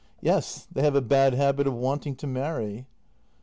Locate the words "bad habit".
1.01-1.67